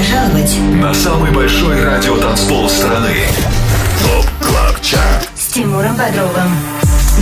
[0.00, 3.16] пожаловать на самый большой радиотанцпол страны.
[4.02, 6.56] ТОП КЛАБ ЧАРТ с Тимуром Бодровым.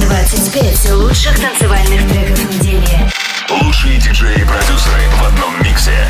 [0.01, 3.11] 25 лучших танцевальных треков недели.
[3.63, 6.07] Лучшие диджеи и продюсеры в одном миксе.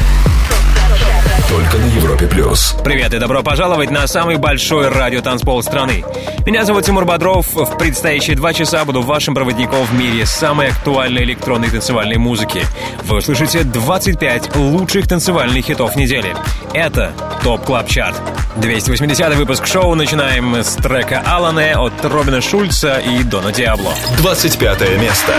[1.49, 2.77] Только на Европе плюс.
[2.85, 6.05] Привет и добро пожаловать на самый большой радиотанцпол страны.
[6.45, 7.47] Меня зовут Тимур Бодров.
[7.55, 12.62] В предстоящие два часа буду вашим проводником в мире самой актуальной электронной танцевальной музыки.
[13.05, 16.37] Вы услышите 25 лучших танцевальных хитов недели.
[16.74, 17.12] Это
[17.43, 18.21] ТОП Клаб Чарт.
[18.57, 23.95] 280 выпуск шоу начинаем с трека Алане от Робина Шульца и Дона Диабло.
[24.19, 25.33] 25 место.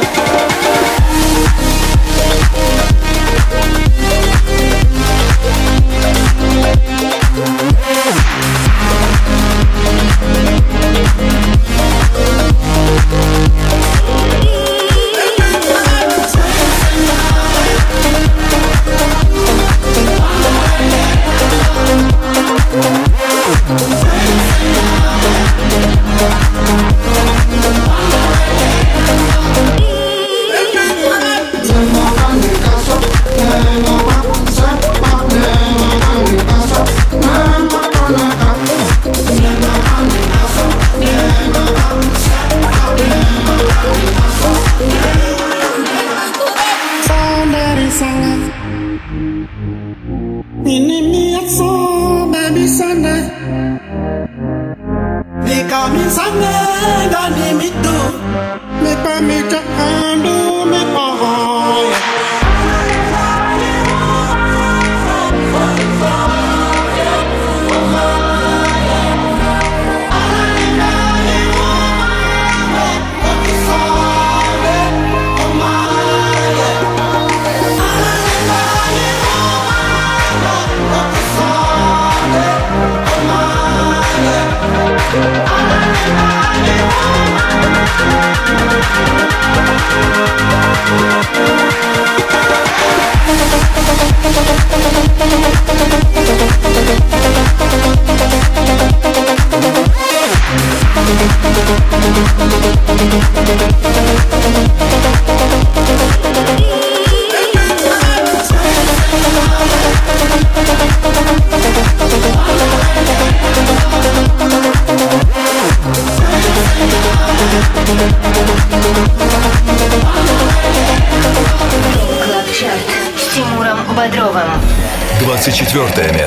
[125.70, 126.20] Четвертое место.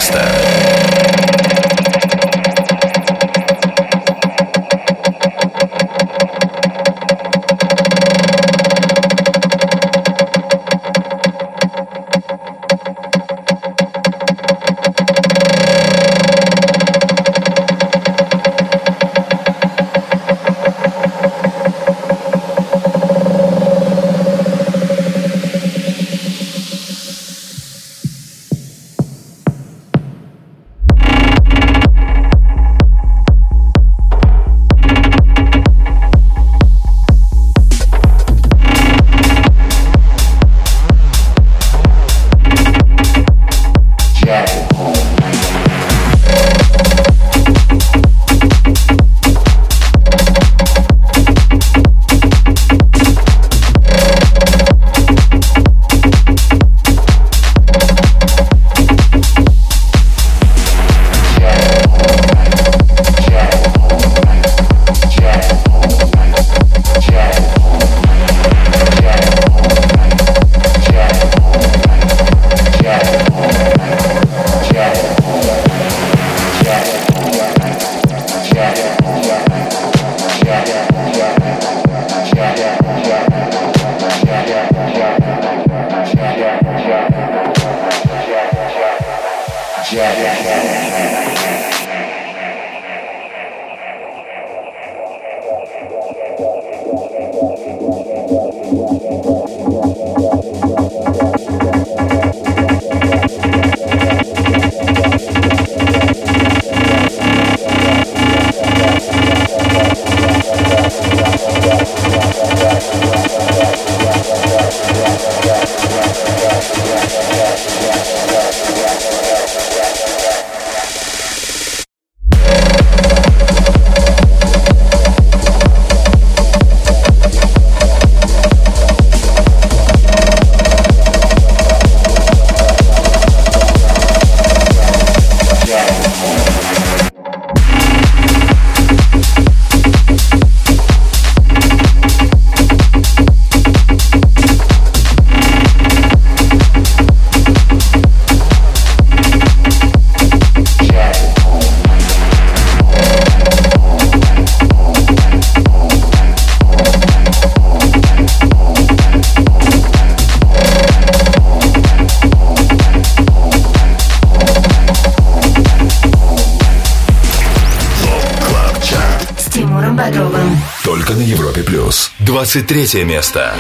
[172.46, 173.54] 23 место.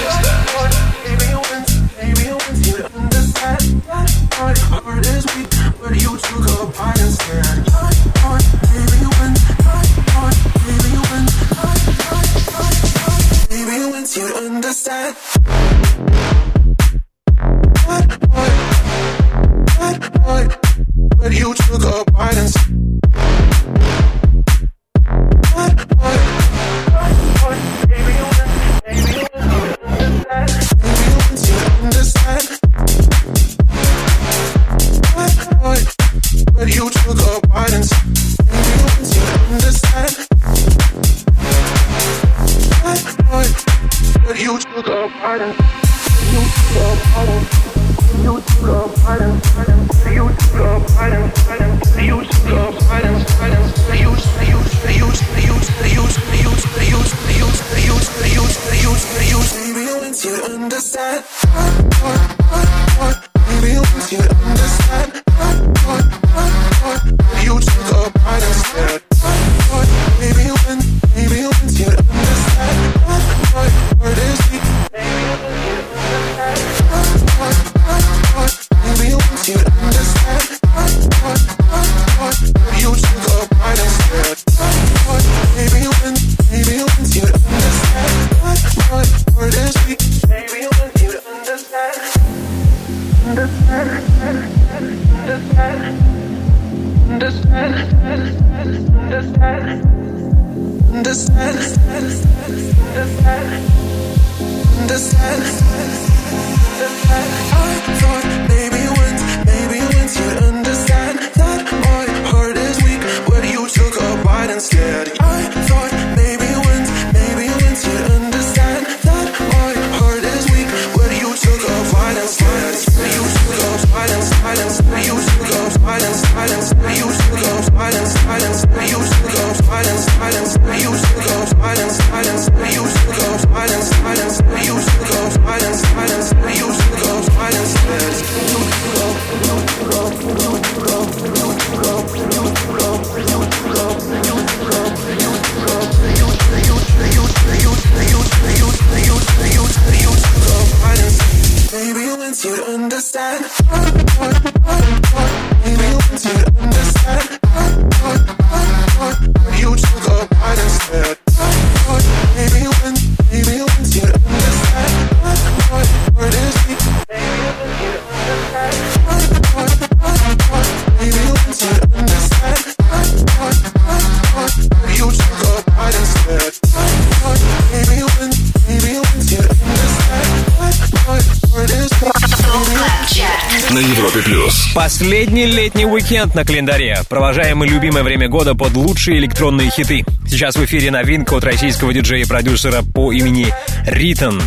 [184.83, 186.97] Последний летний уикенд на календаре.
[187.07, 190.03] Провожаем мы любимое время года под лучшие электронные хиты.
[190.27, 193.47] Сейчас в эфире новинка от российского диджея и продюсера по имени
[193.87, 194.41] Ритон.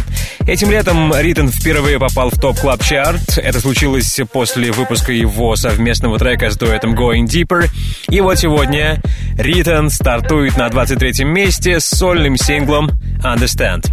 [0.47, 6.19] Этим летом Ритон впервые попал в топ клаб чарт Это случилось после выпуска его совместного
[6.19, 7.71] трека с дуэтом Going Deeper.
[8.11, 9.01] И вот сегодня
[9.39, 12.91] Ритон стартует на 23-м месте с сольным синглом
[13.23, 13.87] Understand.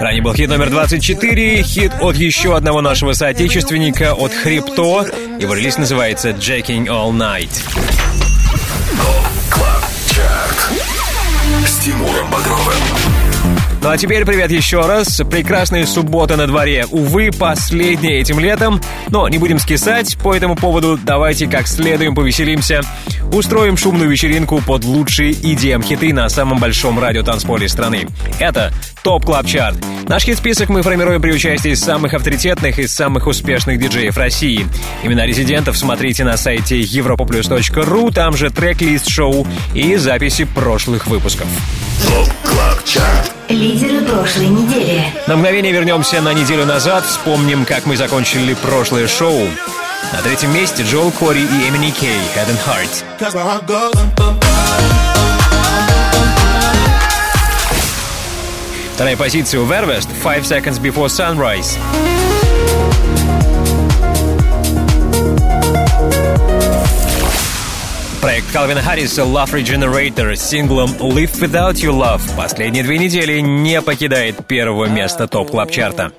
[0.00, 5.06] Ранее был хит номер 24, хит от еще одного нашего соотечественника, от Хрипто.
[5.38, 7.50] Его релиз называется Jacking All Night.
[11.66, 13.09] С Тимуром Бодровым.
[13.82, 15.22] Ну а теперь привет еще раз.
[15.30, 16.86] Прекрасная суббота на дворе.
[16.90, 18.78] Увы, последняя этим летом.
[19.08, 20.18] Но не будем скисать.
[20.18, 22.82] По этому поводу давайте как следуем повеселимся.
[23.32, 28.06] Устроим шумную вечеринку под лучшие EDM-хиты на самом большом радиотанцполе страны.
[28.38, 28.70] Это
[29.02, 29.78] Top Club Chart.
[30.08, 34.66] Наш хит-список мы формируем при участии самых авторитетных и самых успешных диджеев России.
[35.04, 41.48] Имена резидентов смотрите на сайте europaplus.ru, там же трек-лист шоу и записи прошлых выпусков.
[42.06, 43.39] Top Club Chart.
[43.50, 45.02] Лидеры прошлой недели.
[45.26, 49.40] На мгновение вернемся на неделю назад, вспомним, как мы закончили прошлое шоу.
[50.12, 53.04] На третьем месте Joel Corry и MNEK «Head and Heart».
[58.94, 61.76] Вторая позиция у Vervest «Five Seconds Before Sunrise».
[68.20, 73.80] Проект Калвина Харриса Love Regenerator с синглом Live Without You Love последние две недели не
[73.80, 76.12] покидает первого места Top Club Chart а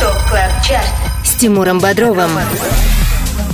[0.00, 0.88] ТОП Club Chart
[1.24, 2.30] с Тимуром Бодровым.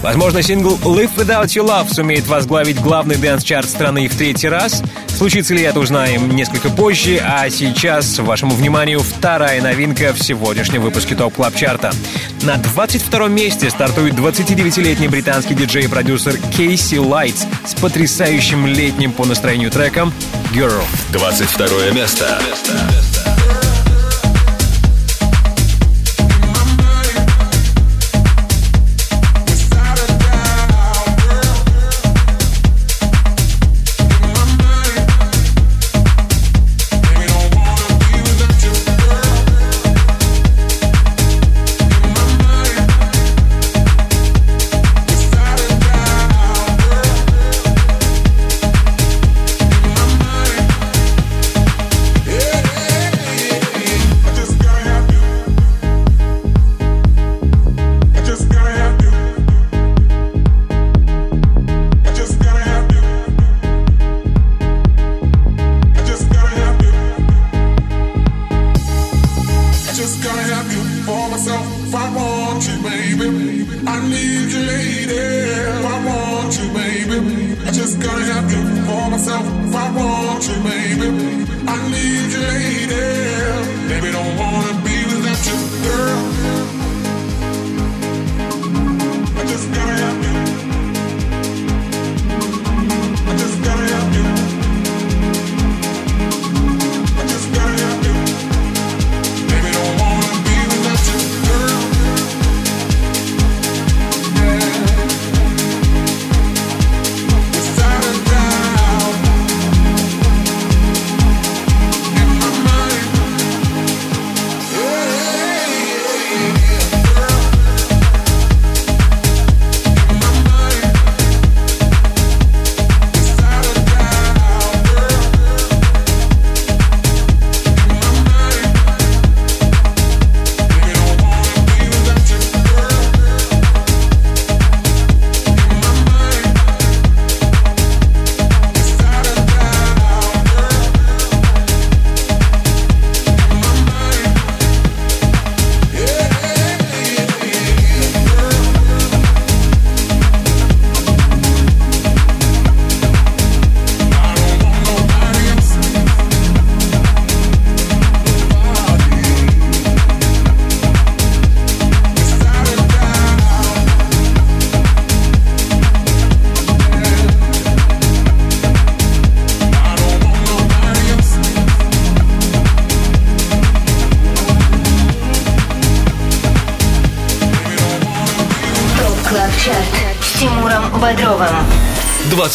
[0.03, 4.83] Возможно, сингл Live Without You Love сумеет возглавить главный dance-чарт страны в третий раз.
[5.09, 11.15] Случится ли это, узнаем несколько позже, а сейчас вашему вниманию вторая новинка в сегодняшнем выпуске
[11.15, 11.93] Top Club Chart а.
[12.43, 19.25] На 22 месте стартует 29-летний британский диджей и продюсер KC Lights с потрясающим летним по
[19.25, 20.13] настроению треком
[20.53, 20.85] «Girl».
[21.13, 22.39] 22 место.
[22.43, 23.16] ТОП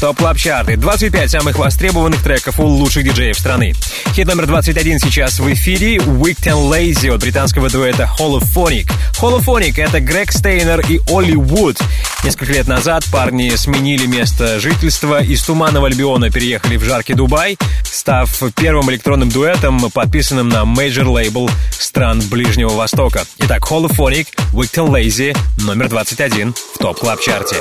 [0.00, 3.74] Top Club Chart и 25 самых востребованных треков у лучших диджеев страны.
[4.14, 8.90] Хит номер 21 сейчас в эфире Wicked and Lazy от британского дуэта Hollaphonic.
[9.20, 11.78] Hollaphonic— это Грег Стейнер и Олли Вуд.
[12.24, 18.30] Несколько лет назад парни сменили место жительства, из Туманного Альбиона переехали в жаркий Дубай, став
[18.56, 23.24] первым электронным дуэтом, подписанным на major лейбл стран Ближнего Востока.
[23.38, 27.56] Итак, Hollaphonic, Wicked Lazy, номер 21 в Top Club Chart е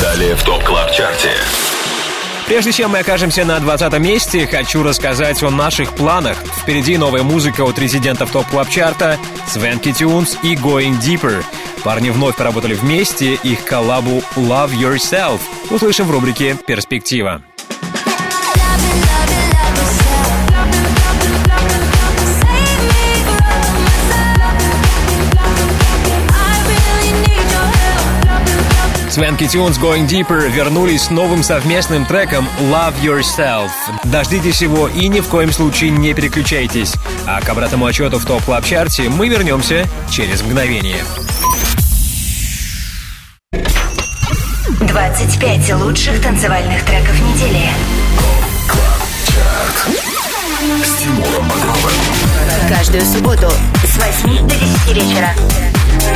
[0.00, 1.30] Далее в топ клаб чарте
[2.46, 6.38] Прежде чем мы окажемся на 20 месте, хочу рассказать о наших планах.
[6.62, 11.42] Впереди новая музыка от резидентов топ клаб чарта Свенки Тюнс и Going Deeper.
[11.82, 17.42] Парни вновь поработали вместе, их коллабу Love Yourself услышим в рубрике «Перспектива».
[29.16, 33.70] Свенки Тюнс Going Deeper вернулись с новым совместным треком Love Yourself.
[34.04, 36.92] Дождитесь его и ни в коем случае не переключайтесь.
[37.26, 41.02] А к обратному отчету в топ клаб чарте мы вернемся через мгновение.
[44.82, 47.70] 25 лучших танцевальных треков недели.
[52.68, 53.50] Каждую субботу
[53.82, 55.30] с 8 до 10 вечера.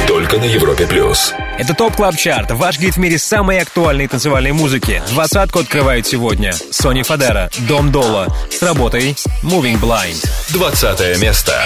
[0.07, 1.33] Только на Европе плюс.
[1.59, 5.03] Это Top Club Chart, ваш гид в мире самой актуальной танцевальной музыки.
[5.11, 10.24] Двадцатку открывают сегодня Sonny Fodera, Dom Dolla, с работой Moving Blind.
[10.50, 11.61] Двадцатое место.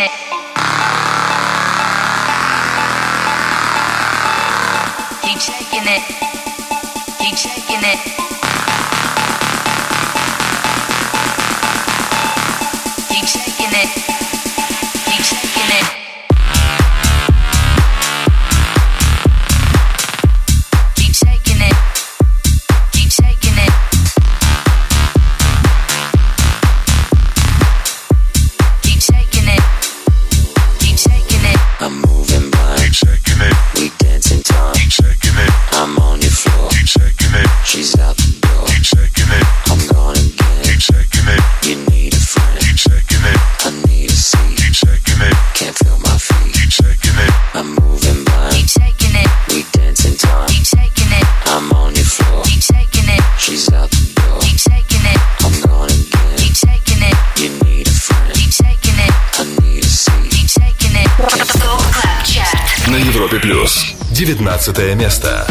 [0.00, 0.29] planet.
[64.30, 65.49] 19 место.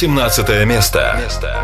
[0.00, 1.16] 18 место.
[1.20, 1.57] место.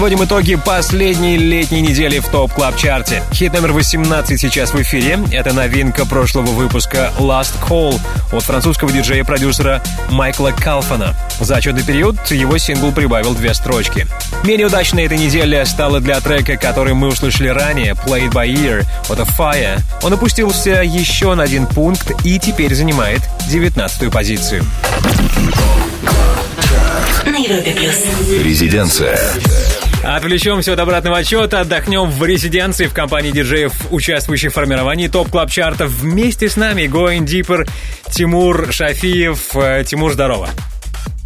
[0.00, 5.18] Подводим итоги последней летней недели в топ клаб чарте Хит номер 18 сейчас в эфире.
[5.30, 8.00] Это новинка прошлого выпуска Last Call
[8.32, 11.14] от французского диджея-продюсера Майкла Калфана.
[11.40, 14.06] За отчетный период его сингл прибавил две строчки.
[14.42, 19.20] Менее удачной этой неделя стала для трека, который мы услышали ранее, Played by Ear от
[19.20, 19.82] A Fire.
[20.02, 24.64] Он опустился еще на один пункт и теперь занимает 19 позицию.
[27.26, 27.96] На Европе плюс.
[28.42, 29.20] Резиденция.
[30.02, 35.50] Отвлечемся от обратного отчета, отдохнем в резиденции в компании диджеев, участвующих в формировании топ клаб
[35.50, 37.68] чарта Вместе с нами Going Deeper,
[38.10, 39.54] Тимур Шафиев.
[39.54, 40.48] Э, Тимур, здорово.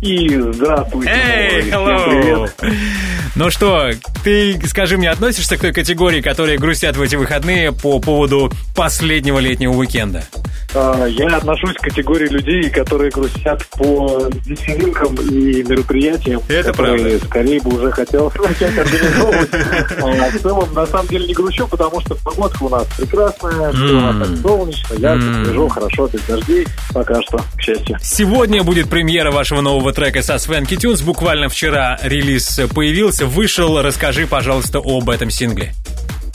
[0.02, 1.10] И здравствуйте.
[1.10, 2.50] Эй, hello.
[2.60, 2.76] привет.
[3.37, 3.90] Ну что,
[4.22, 9.38] ты, скажи мне, относишься к той категории, которые грустят в эти выходные по поводу последнего
[9.38, 10.24] летнего уикенда?
[10.74, 17.26] А, Я отношусь к категории людей, которые грустят по вечеринкам и мероприятиям, Это которые правда.
[17.26, 19.50] скорее бы уже хотел начать организовывать.
[20.02, 23.84] А В целом, на самом деле, не грущу, потому что погодка у нас прекрасная, все
[23.96, 27.96] у нас так солнечно, ярко, свежо, хорошо, без дождей, пока что, к счастью.
[28.02, 31.02] Сегодня будет премьера вашего нового трека со Свенки Тюнс.
[31.02, 33.80] Буквально вчера релиз появился, вышел.
[33.80, 35.72] Расскажи, пожалуйста, об этом сингле.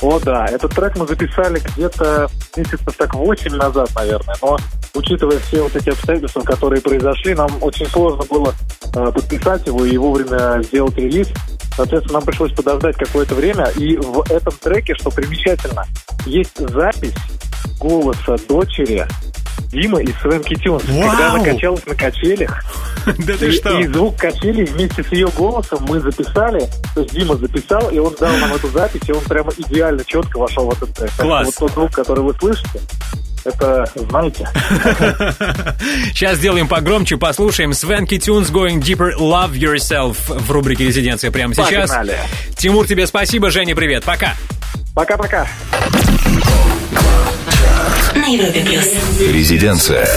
[0.02, 4.36] О, да, этот трек мы записали где-то месяцев так 8 назад, наверное.
[4.42, 4.58] Но
[4.94, 8.54] учитывая все вот эти обстоятельства, которые произошли, нам очень сложно было
[8.96, 11.28] э, подписать его и вовремя сделать релиз.
[11.76, 13.68] Соответственно, нам пришлось подождать какое-то время.
[13.76, 15.86] И в этом треке, что примечательно,
[16.26, 17.16] есть запись
[17.80, 19.06] голоса дочери
[19.72, 22.64] Димы из Свенки Тюнс, когда она качалась на качелях.
[23.06, 27.90] Да И, и звук качелей вместе с ее голосом мы записали, то есть Дима записал,
[27.90, 31.12] и он дал нам эту запись, и он прямо идеально четко вошел в этот трек.
[31.12, 31.46] Что Класс.
[31.46, 32.82] Вот тот звук, который вы слышите,
[33.46, 34.48] это, знаете,
[36.14, 41.90] Сейчас сделаем погромче, послушаем Свенки Тюнс Going Deeper Love Yourself в рубрике «Резиденция» прямо сейчас.
[41.90, 42.18] Погнали.
[42.58, 44.34] Тимур, тебе спасибо, Женя, привет, пока.
[44.94, 45.48] пока-пока.
[48.16, 48.86] На Европе плюс.
[49.20, 50.08] Резиденция.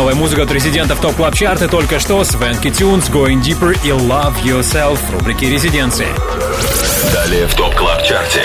[0.00, 3.88] Новая музыка от резидентов Top Club Chart а только что Swanky Tunes, Going Deeper и
[3.88, 6.06] Love Yourself в рубрике «Резиденции».
[7.12, 8.44] Далее в Top Club Chart е.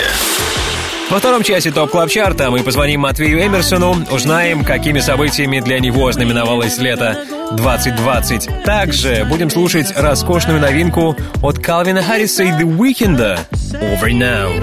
[1.08, 5.80] Во втором части Top Club Chart а мы позвоним Матвею Эмерсону, узнаем, какими событиями для
[5.80, 8.64] него знаменовалось лето 2020.
[8.64, 13.38] Также будем слушать роскошную новинку от Калвина Харриса и The Weeknd
[13.80, 14.62] «Over Now».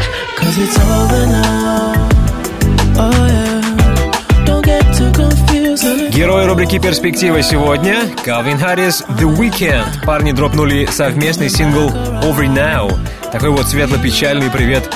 [5.84, 10.06] Герой рубрики «Перспектива» сегодня— Калвин Харрис «The Weekend».
[10.06, 12.98] Парни дропнули совместный сингл «Over Now».
[13.34, 14.90] Такой вот светло-печальный привет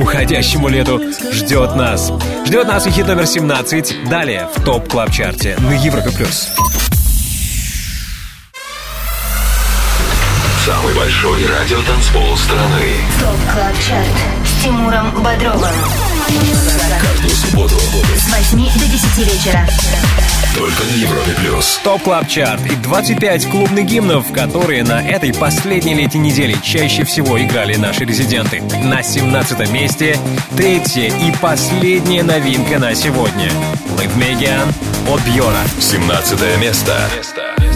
[0.00, 1.00] уходящему лету
[1.30, 2.12] ждет нас.
[2.44, 4.08] Ждет нас и хит номер 17.
[4.08, 6.10] Далее в топ клаб чарте на Европе+.
[6.10, 6.48] плюс.
[10.66, 12.94] Самый большой радиотанцпол страны.
[13.20, 14.06] ТОП КЛАБ ЧАРТ
[14.44, 16.11] с Тимуром Бодровым.
[17.00, 17.74] Каждую субботу
[18.16, 19.68] С 8 до 10 вечера.
[20.56, 21.78] только на Европе плюс.
[21.84, 27.42] Top Club Chart и 25 клубных гимнов, которые на этой последней летней неделе чаще всего
[27.42, 28.62] играли наши резиденты.
[28.84, 30.18] На 17 месте
[30.56, 33.50] третья и последняя новинка на сегодня.
[33.98, 34.72] Live Again
[35.08, 35.60] от Бьора.
[35.80, 36.98] 17 место.
[37.14, 37.71] Tears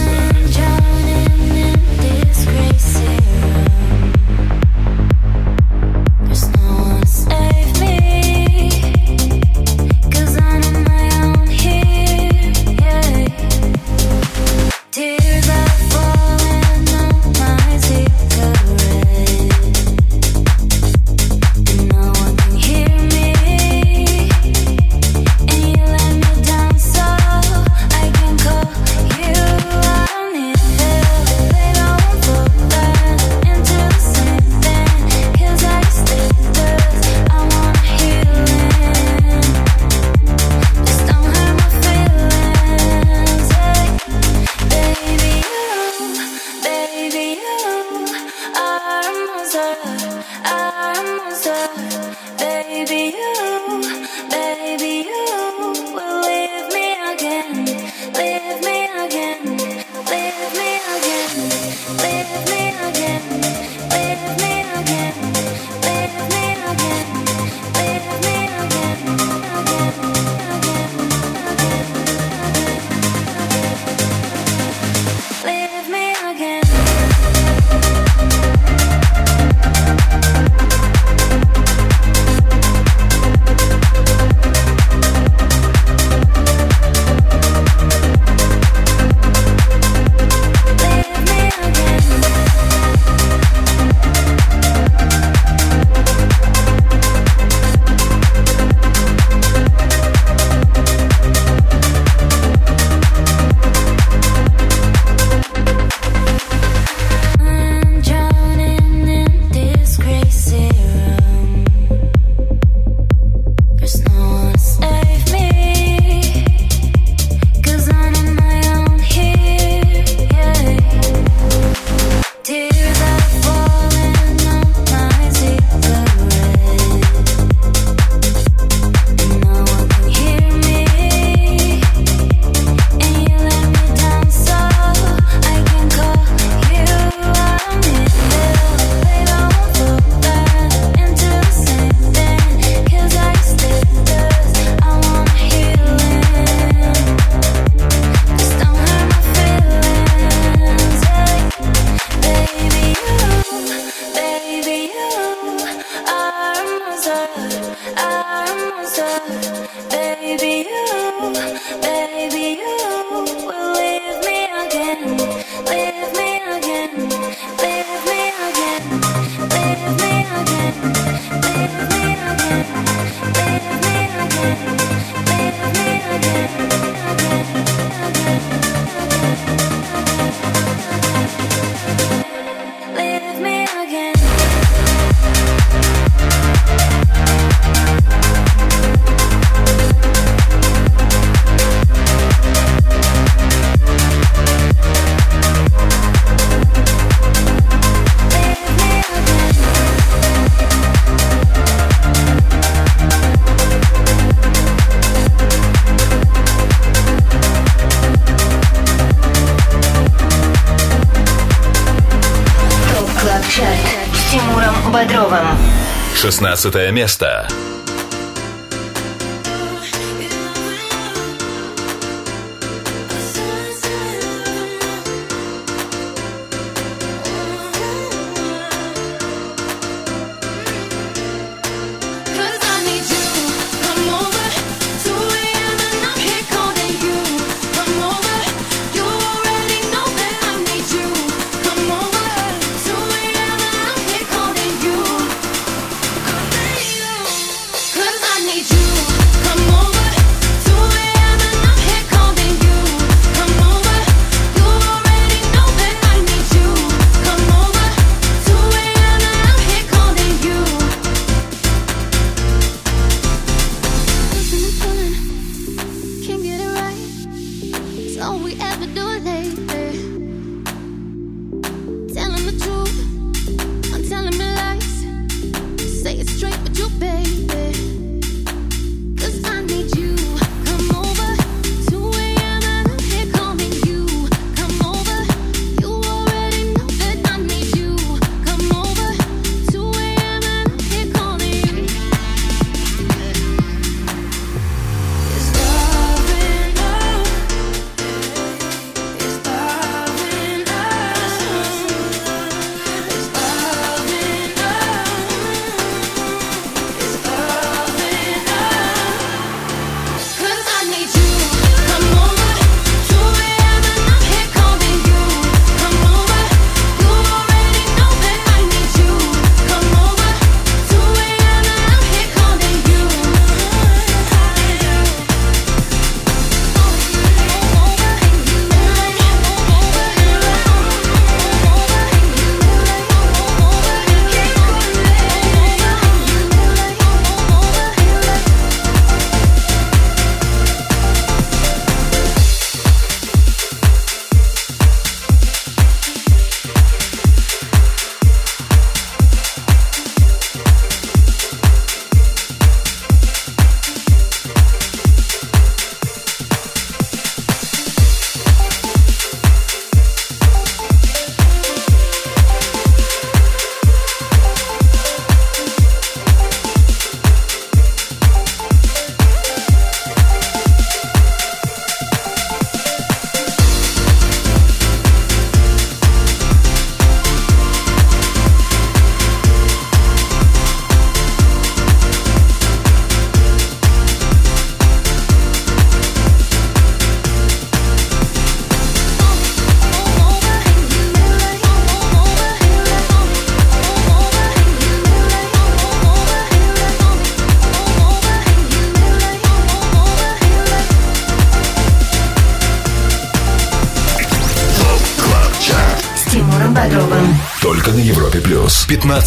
[216.57, 217.47] 16 место.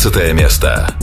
[0.03, 0.99] 15 место.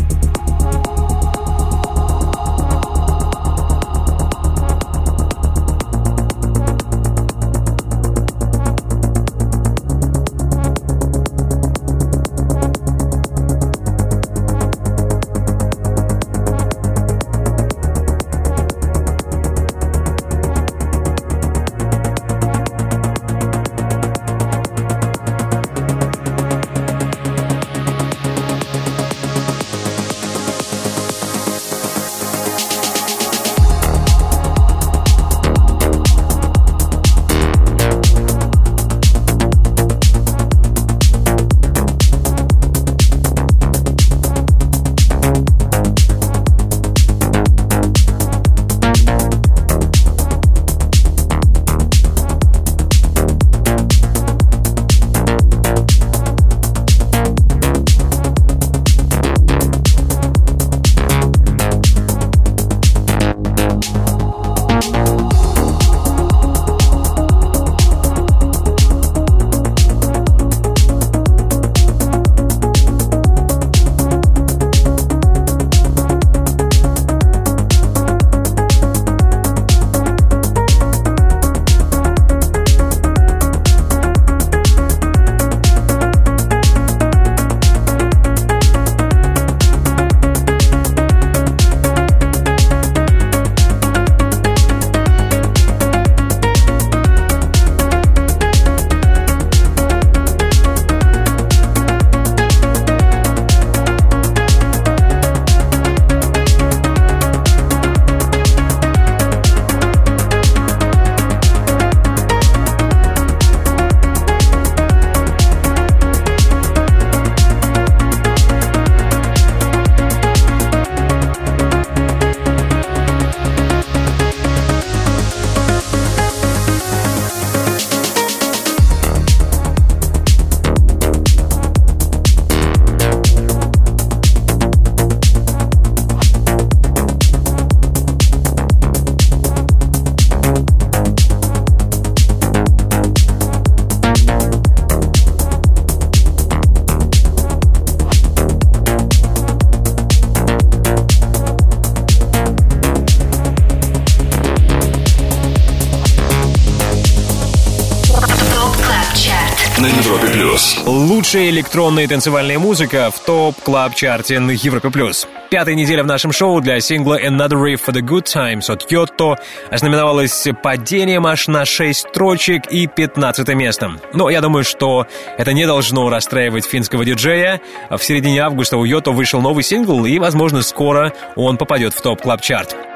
[161.18, 164.92] Лучшая электронная танцевальная музыка в Top Club Chart е на Европе+.
[164.92, 165.28] плюс.
[165.50, 169.40] Пятая неделя в нашем шоу для сингла Another Riff for the Good Times от Йотто
[169.72, 174.00] ознаменовалась падением аж на 6 строчек и 15 местом.
[174.14, 175.08] Но я думаю, что
[175.40, 177.62] это не должно расстраивать финского диджея.
[177.90, 182.22] В середине августа у Йотто вышел новый сингл, и, возможно, скоро он попадет в Top
[182.22, 182.87] Club Chart.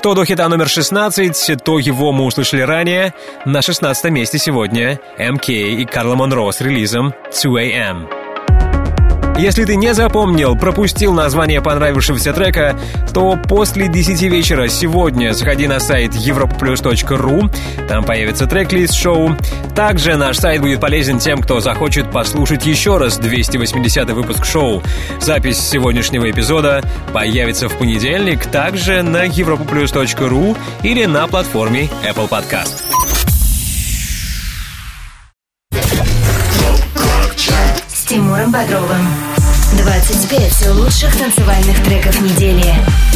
[0.00, 3.12] Что до хита номер 16, то его мы услышали ранее.
[3.44, 8.19] На 16 месте сегодня МК и Карла Монро с релизом 2AM.
[9.40, 12.78] Если ты не запомнил, пропустил название понравившегося трека,
[13.14, 17.50] то после 10 вечера сегодня заходи на сайт europaplus.ru,
[17.88, 19.34] там появится трек-лист шоу.
[19.74, 24.82] Также наш сайт будет полезен тем, кто захочет послушать еще раз 280 выпуск шоу.
[25.20, 26.82] Запись сегодняшнего эпизода
[27.14, 32.90] появится в понедельник также на europaplus.ru или на платформе Apple Podcast.
[38.10, 39.29] Тимуром Бодровым.
[40.10, 42.64] 25 лучших танцевальных треков недели.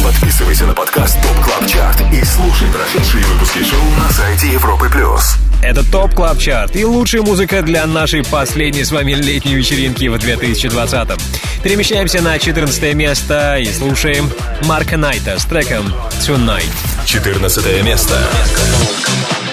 [0.01, 5.35] Подписывайся на подкаст Top Club Chart и слушай прошедшие выпуски шоу на сайте Европы плюс.
[5.61, 10.15] Это Top Club Chart и лучшая музыка для нашей последней с вами летней вечеринки в
[10.15, 11.17] 2020-м.
[11.63, 14.31] Перемещаемся на 14 место и слушаем
[14.63, 16.63] Марка Найта с треком Tonight.
[17.05, 18.15] 14 место.
[18.15, 19.44] You've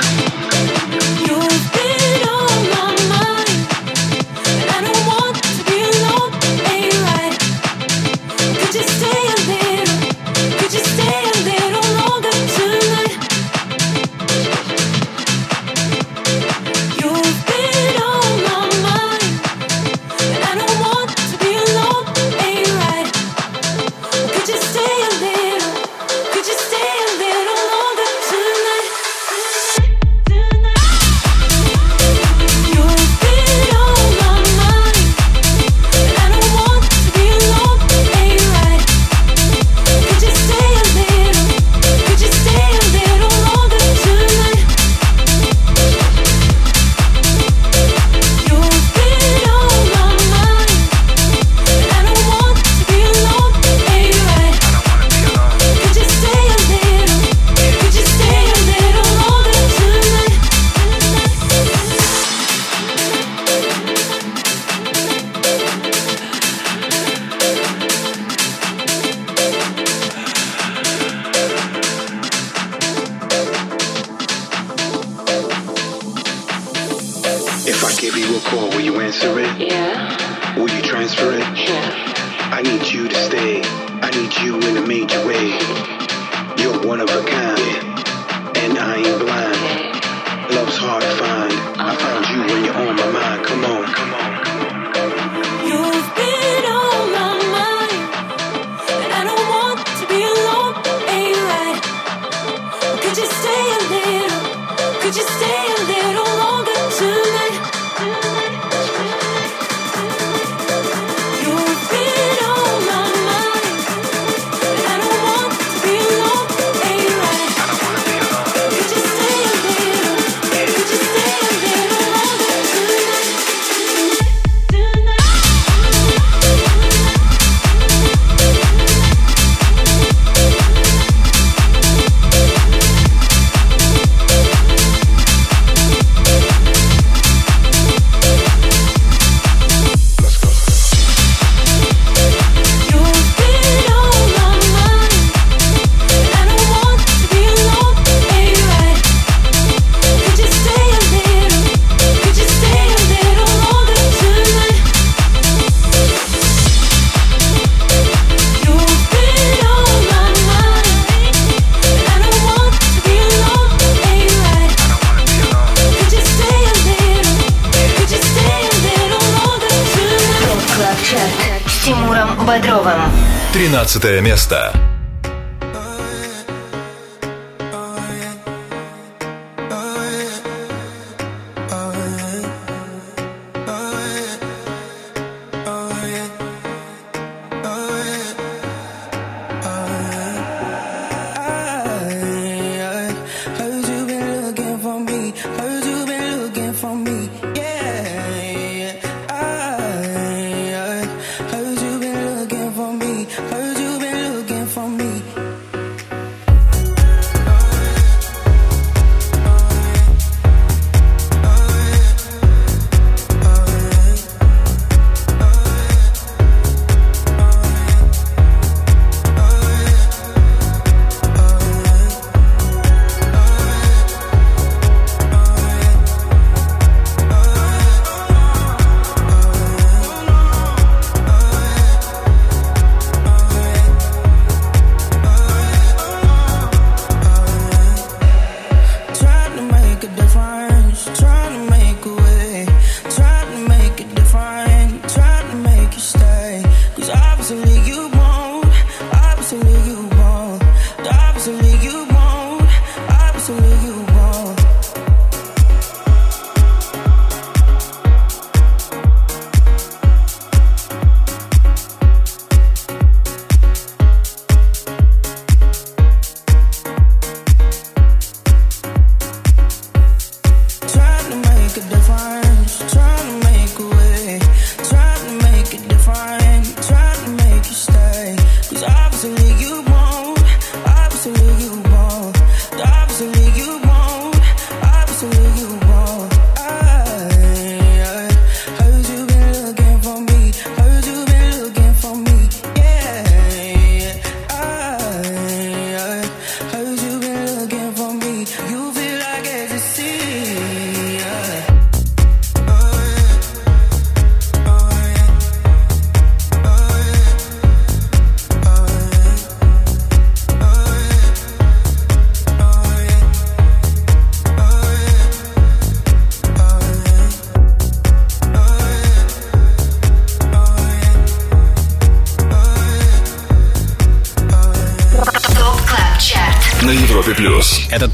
[172.72, 173.12] Бодровым.
[173.52, 174.91] 13 место.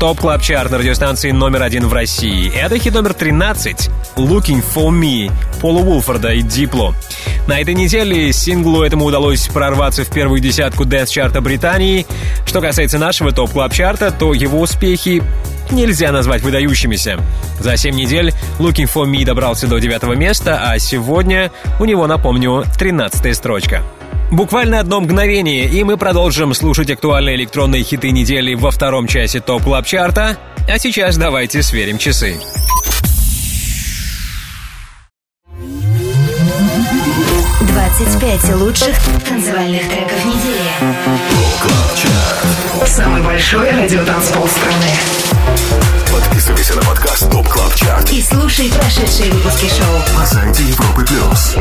[0.09, 2.51] Top Club Chart на радиостанции номер один в России.
[2.57, 5.31] Это хит номер 13 «Looking for Me»
[5.61, 6.95] Пола Уолфорда и Дипло.
[7.47, 12.07] На этой неделе синглу этому удалось прорваться в первую десятку dance-чарта Британии.
[12.47, 15.23] Что касается нашего Top Club Chart а то его успехи
[15.71, 17.21] нельзя назвать выдающимися.
[17.61, 22.65] За 7 недель Looking for Me добрался до девятого места, а сегодня у него, напомню,
[22.79, 23.83] 13 строчка.
[24.31, 29.63] Буквально одно мгновение, и мы продолжим слушать актуальные электронные хиты недели во втором часе Top
[29.63, 30.37] Club Chart а.
[30.69, 32.37] А сейчас давайте сверим часы.
[37.61, 40.71] Двадцать пять лучших танцевальных треков недели.
[42.87, 44.91] Самый большой радиотанцпол страны.
[46.13, 50.19] Подписывайся на подкаст Top Club Chart И слушай прошедшие выпуски шоу.
[50.19, 51.57] на сайте Европы Плюс.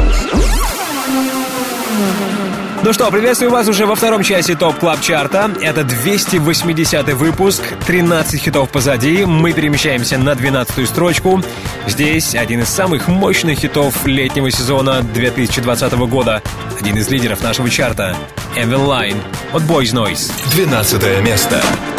[2.84, 5.52] Ну что, приветствую вас уже во втором часе Top Club Chart а.
[5.62, 9.26] Это 280 выпуск, 13 хитов позади.
[9.26, 11.44] Мы перемещаемся на 12 строчку.
[11.88, 16.42] Здесь один из самых мощных хитов летнего сезона 2020 года.
[16.80, 18.16] Один из лидеров нашего чарта.
[18.56, 19.18] Evil Line
[19.54, 20.32] от Boys Noise.
[20.52, 21.60] 12 место.
[21.60, 21.97] As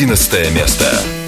[0.00, 1.19] 11 место.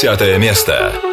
[0.00, 1.07] 10 место.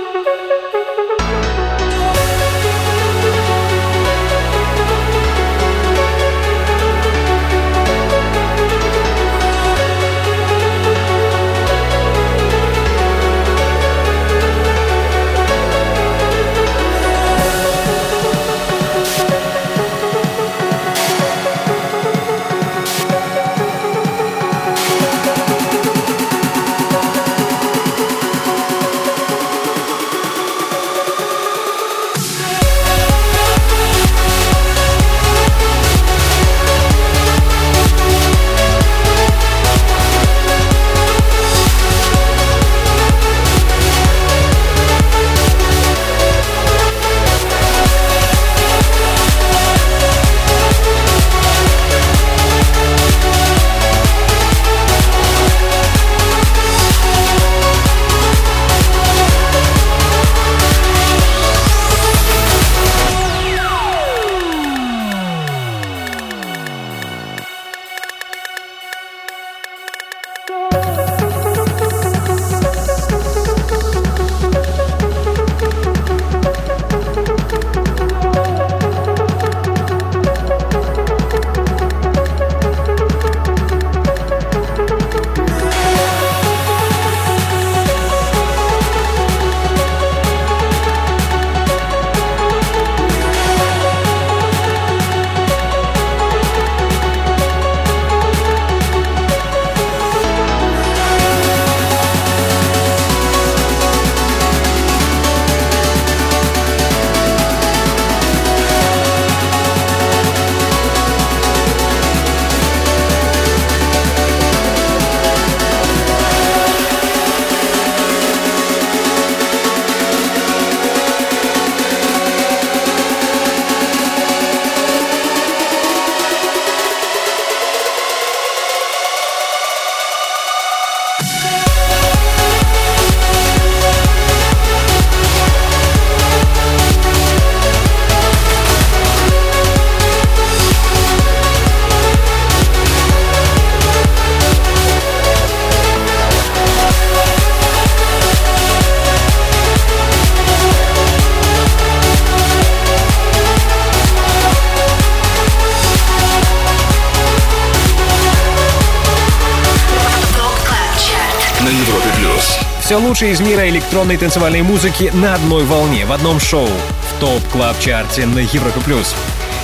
[162.86, 166.68] Все лучшее из мира электронной танцевальной музыки на одной волне, в одном шоу.
[166.68, 168.80] В топ клаб чарте на Европе+.
[168.82, 169.16] плюс.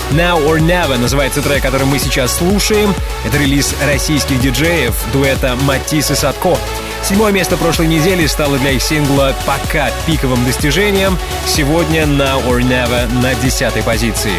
[0.09, 2.95] Now or Never называется трек, который мы сейчас слушаем.
[3.23, 6.57] Это релиз российских диджеев, дуэта Матис и Садко.
[7.03, 11.15] Седьмое место прошлой недели стало для их сингла пока пиковым достижением.
[11.45, 14.33] Сегодня Now or Never на десятой позиции.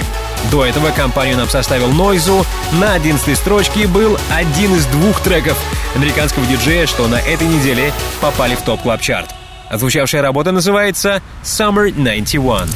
[0.50, 2.44] До этого компанию нам составил Нойзу.
[2.72, 5.58] На 11 строчке был один из двух треков
[5.94, 9.30] американского диджея, что на этой неделе попали в Top Club Chart
[9.68, 12.68] Отзвучавшая работа называется Summer 91.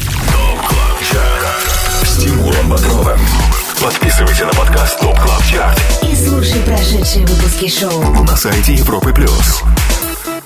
[2.02, 3.18] С Тимуром Бодровым.
[3.82, 8.02] Подписывайся на подкаст Top Club Chart И слушай прошедшие выпуски шоу.
[8.24, 9.62] на сайте Европы плюс.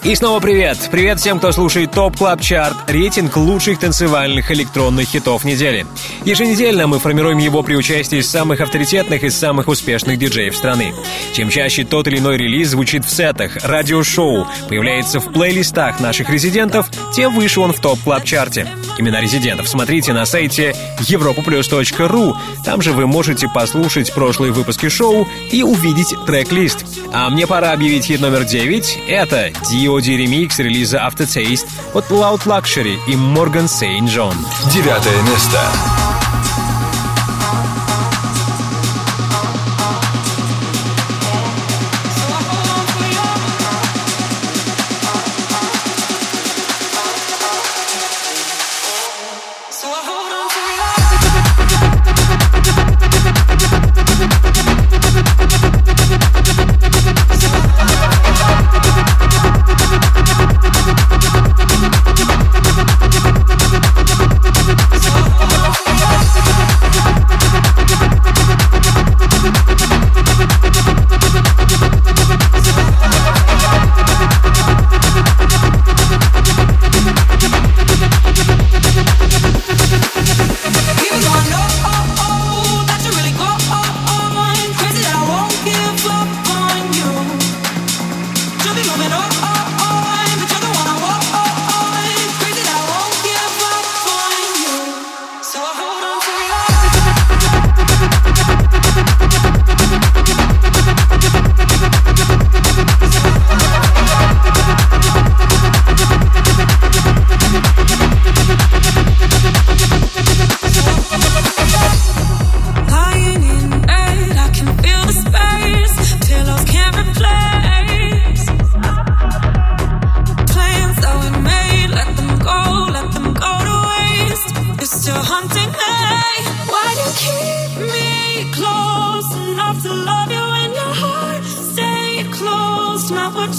[0.03, 0.89] И снова привет!
[0.91, 5.85] Привет всем, кто слушает Top Club Chart, рейтинг лучших танцевальных электронных хитов недели.
[6.25, 10.95] Еженедельно мы формируем его при участии самых авторитетных и самых успешных диджеев страны.
[11.35, 16.89] Чем чаще тот или иной релиз звучит в сетах, радиошоу, появляется в плейлистах наших резидентов,
[17.15, 18.67] тем выше он в Top Club Chart е.
[18.97, 22.35] Имена резидентов смотрите на сайте europaplus.ru.
[22.65, 26.87] Там же вы можете послушать прошлые выпуски шоу и увидеть трек-лист.
[27.13, 28.99] А мне пора объявить хит номер 9.
[29.09, 34.08] Это DOD ремикс релиза Aftertaste от Loud Luxury и Morgan St.
[34.08, 34.36] John.
[34.72, 36.09] Девятое место.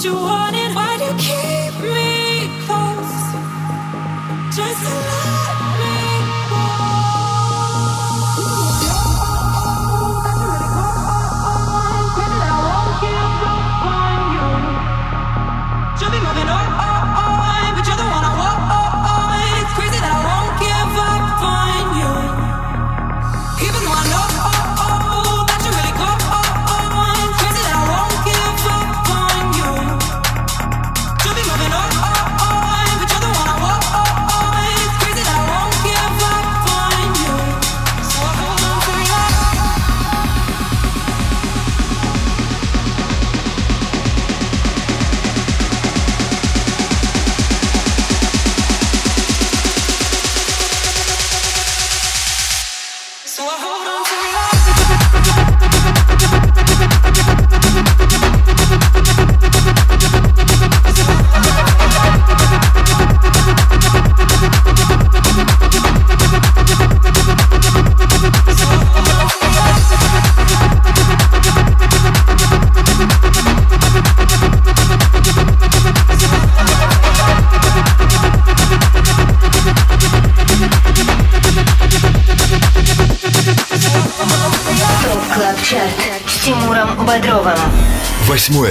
[0.04, 0.61] You wanted.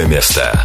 [0.01, 0.60] Восьмое место.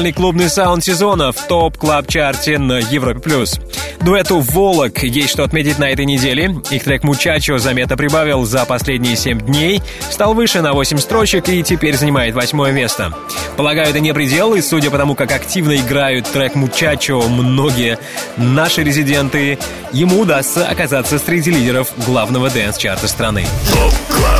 [0.00, 3.60] Актуальный клубный саунд сезона в Top Club Chart е на Европе плюс.
[4.00, 6.56] Дуэту Volac есть что отметить на этой неделе.
[6.70, 11.62] Их трек Muchacho заметно прибавил за последние 7 дней, стал выше на 8 строчек и
[11.62, 13.12] теперь занимает восьмое место.
[13.58, 17.98] Полагаю, это не предел, и судя по тому, как активно играют трек Muchacho многие
[18.38, 19.58] наши резиденты,
[19.92, 23.44] ему удастся оказаться среди лидеров главного dance-чарта страны.
[23.70, 24.39] ТОП Клаб Чарт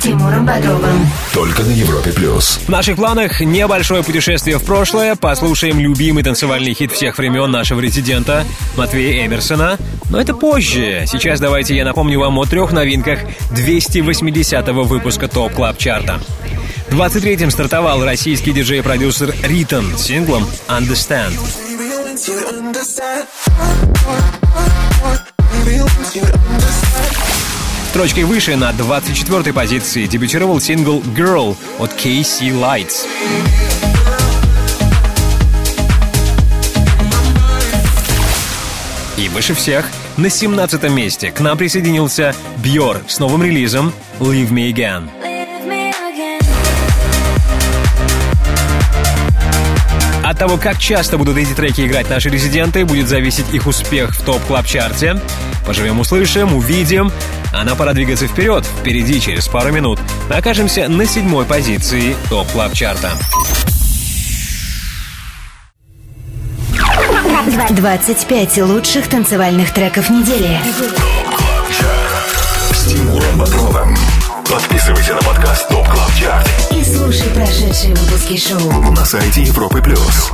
[0.00, 1.06] Тимуром Бодровым.
[1.34, 2.58] Только на Европе плюс.
[2.66, 5.14] В наших планах небольшое путешествие в прошлое.
[5.14, 8.44] Послушаем любимый танцевальный хит всех времен нашего резидента
[8.76, 9.76] Матвея Эмерсона.
[10.08, 11.04] Но это позже.
[11.06, 13.20] Сейчас давайте я напомню вам о трех новинках
[13.50, 16.18] 280-го выпуска Top Club Chart а.
[16.88, 21.34] 23-м стартовал российский диджей-продюсер Ритон с синглом «Understand».
[27.90, 33.08] Строчкой выше на 24-й позиции дебютировал сингл «Girl» от KC Lights.
[39.16, 44.72] И выше всех, на 17-м месте, к нам присоединился Бьор с новым релизом «Leave Me
[44.72, 45.19] Again».
[50.30, 54.24] От того, как часто будут эти треки играть наши резиденты, будет зависеть их успех в
[54.24, 55.20] топ клаб чарте
[55.66, 57.10] Поживем, услышим, увидим.
[57.52, 58.64] А нам пора двигаться вперед.
[58.64, 63.10] Впереди через пару минут мы окажемся на седьмой позиции Top Club Chart а
[67.70, 70.60] 25 лучших танцевальных треков недели.
[72.72, 73.96] С Тимуром Бодровым.
[74.50, 78.92] Подписывайся на подкаст Top Club Chart И слушай прошедшие выпуски шоу.
[78.92, 80.30] на сайте Европы плюс.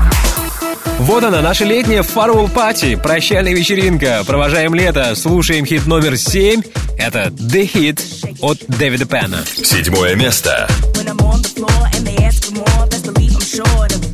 [0.98, 4.22] Вот она, наша летняя Farewell Party, прощальная вечеринка.
[4.26, 6.62] Провожаем лето, слушаем хит номер 7.
[6.96, 9.45] Это The Hit от Дэвида Пена.
[9.45, 10.66] Седьмое место.
[10.95, 14.05] When I'm on the floor and they ask for more, best believe I'm sure to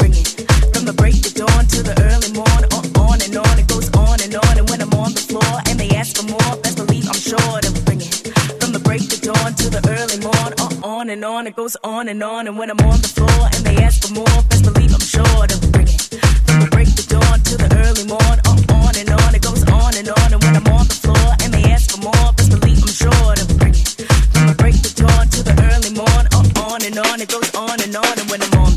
[11.12, 12.48] and on, it goes on and on.
[12.48, 15.46] And when I'm on the floor and they ask for more, best believe I'm sure
[15.46, 16.00] to bring it.
[16.48, 19.62] From the break of dawn to the early morn, on, on and on, it goes
[19.68, 20.28] on and on.
[20.32, 23.34] And when I'm on the floor and they ask for more, best believe I'm sure
[23.36, 23.92] to bring it.
[24.32, 27.52] From the break of dawn to the early morn, on, on and on, it goes
[27.54, 28.14] on and on.
[28.16, 28.71] And when I'm on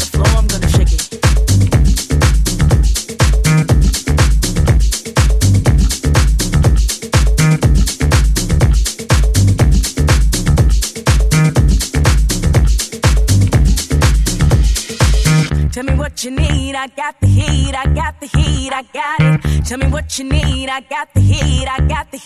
[19.65, 22.17] Tell me what you need, I got the heat, I got the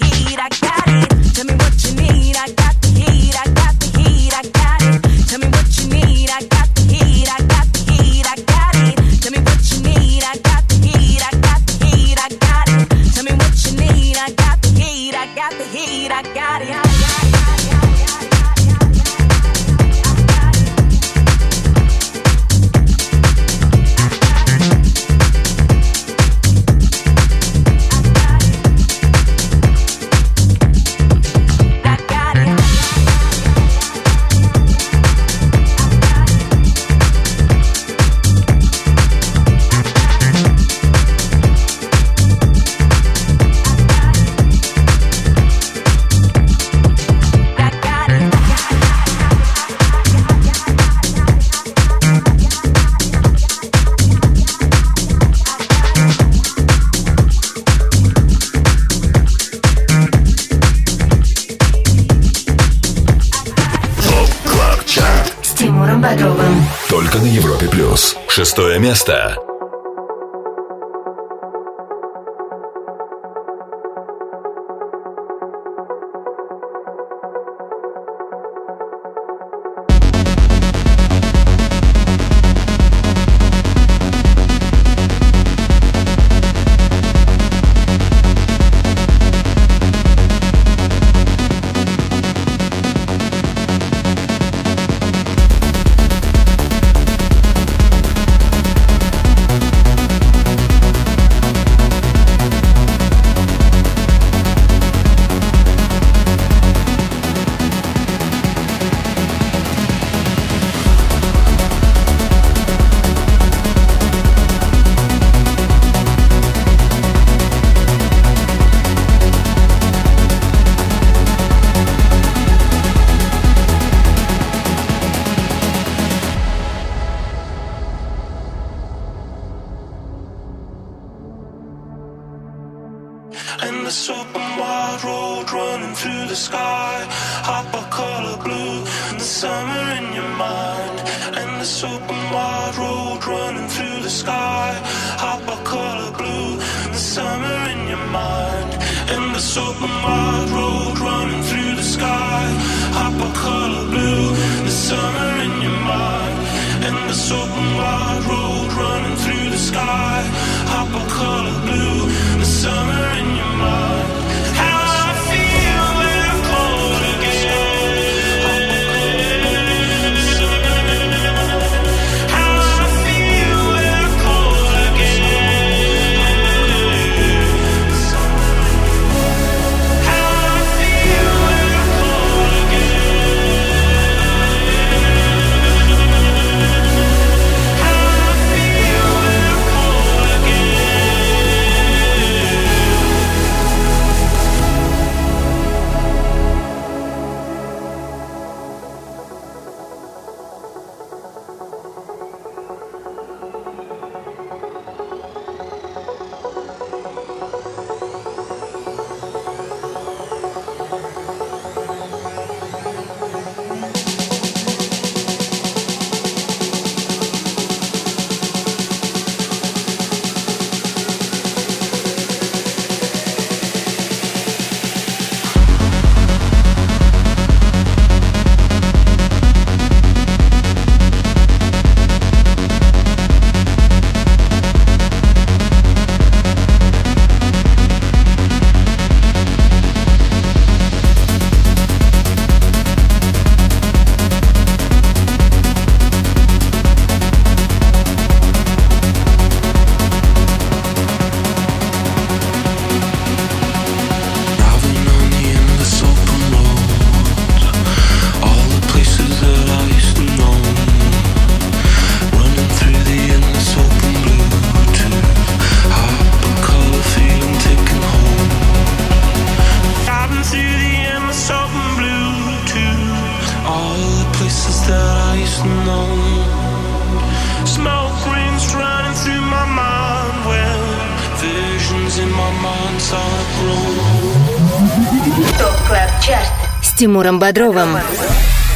[68.89, 68.89] Шестое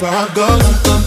[0.00, 0.99] where I go.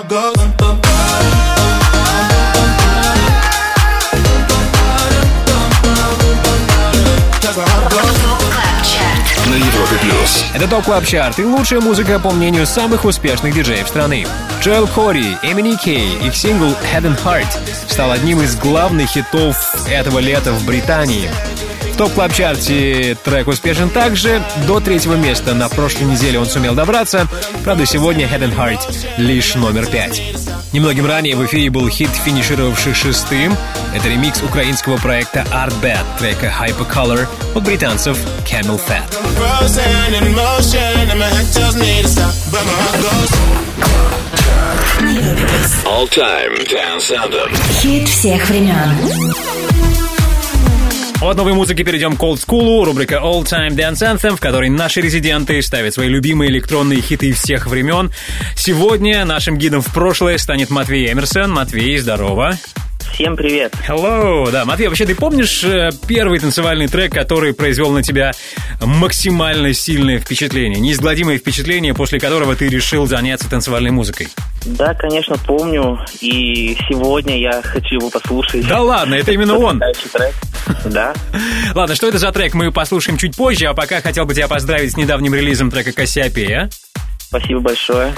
[0.00, 0.32] Goes.
[9.46, 10.44] На Европе плюс.
[10.54, 14.26] Это Top Club Chart и лучшая музыка по мнению самых успешных диджеев страны.
[14.62, 17.48] Джоэл Кори, MNEK, их сингл Head and Heart
[17.86, 21.28] стал одним из главных хитов этого лета в Британии.
[21.92, 24.42] В Top Club Chart е трек успешен также.
[24.66, 27.28] До третьего места на прошлой неделе он сумел добраться.
[27.64, 28.80] Правда, сегодня Head and Heart
[29.18, 30.20] лишь номер пять.
[30.72, 33.56] Немногим ранее в эфире был хит, финишировавший шестым.
[33.94, 39.08] Это ремикс украинского проекта Art Bad трека Hypercolor от британцев Camel Fat.
[45.84, 47.56] All Time Dance Anthem.
[47.80, 49.91] Хит всех времен.
[51.22, 55.62] От новой музыки перейдем к олдскулу, рубрика All Time Dance Anthem, в которой наши резиденты
[55.62, 58.10] ставят свои любимые электронные хиты всех времен.
[58.56, 61.52] Сегодня нашим гидом в прошлое станет Матвей Эмерсон.
[61.52, 62.58] Матвей, здорово.
[63.12, 63.74] Всем привет.
[63.88, 64.50] Hello.
[64.50, 68.32] Да, Матвей, вообще ты помнишь э, первый танцевальный трек, который произвел на тебя
[68.80, 74.28] максимально сильное впечатление, неизгладимое впечатление, после которого ты решил заняться танцевальной музыкой?
[74.64, 75.98] Да, конечно, помню.
[76.20, 78.66] И сегодня я хочу его послушать.
[78.66, 79.80] Да ладно, это именно он.
[80.12, 80.34] Трек.
[80.84, 81.12] Да.
[81.74, 84.92] Ладно, что это за трек, мы послушаем чуть позже, а пока хотел бы тебя поздравить
[84.92, 86.70] с недавним релизом трека «Кассиопея».
[87.32, 88.12] Спасибо большое.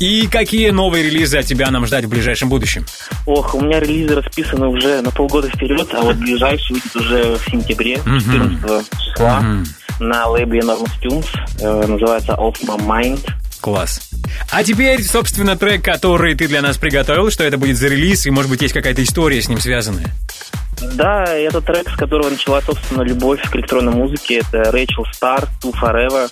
[0.00, 2.86] И какие новые релизы от тебя нам ждать в ближайшем будущем?
[3.26, 7.50] Ох, у меня релизы расписаны уже на полгода вперед, а вот ближайший выйдет уже в
[7.50, 8.20] сентябре, Мгм.
[8.20, 9.44] 14 числа,
[10.00, 11.26] на лейбле Enormous Tunes.
[11.60, 13.20] Э, называется Off My Mind.
[13.60, 14.08] Класс.
[14.50, 18.30] А теперь, собственно, трек, который ты для нас приготовил, что это будет за релиз, и,
[18.30, 20.06] может быть, есть какая-то история с ним связанная.
[20.94, 24.42] Да, это трек, с которого начала, собственно, любовь к электронной музыке.
[24.48, 26.28] Это Рэйчел Стар, Two Forever,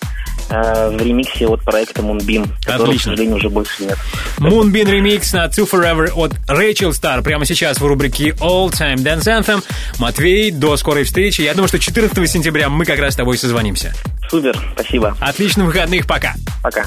[0.50, 3.12] э, в ремиксе от проекта Moonbeam, которого, к Отлично.
[3.12, 3.98] сожалению, уже больше нет.
[4.38, 9.24] Moonbeam ремикс на Two Forever от Рэйчел Star прямо сейчас в рубрике All Time Dance
[9.26, 9.64] Anthem.
[9.98, 11.40] Матвей, до скорой встречи.
[11.42, 13.94] Я думаю, что 14 сентября мы как раз с тобой созвонимся.
[14.30, 15.16] Супер, спасибо.
[15.20, 16.34] Отличных выходных, пока.
[16.62, 16.86] Пока.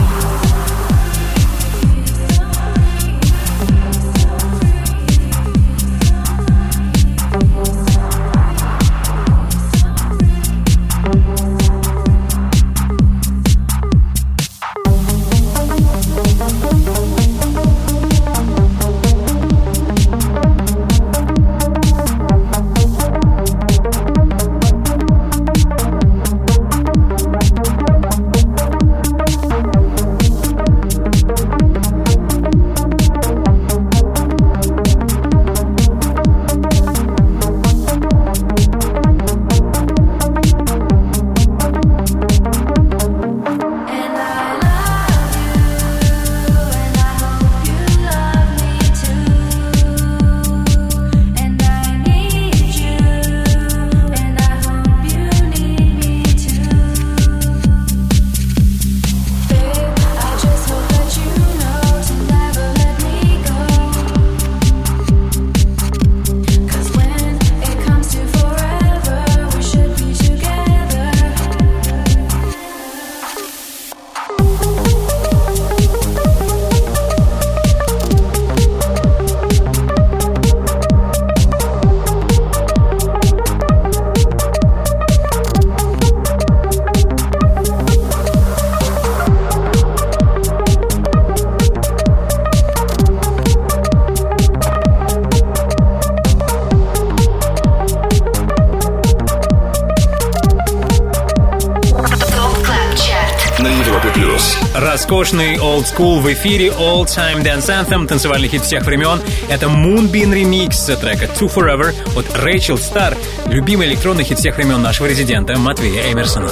[105.11, 109.19] Роскошный old school в эфире All Time Dance Anthem, танцевальный хит всех времен.
[109.49, 113.17] Это Moonbeam ремикс трека To Forever от Рэйчел Стар,
[113.47, 116.49] любимый электронный хит всех времен нашего резидента Матвея Эмерсона.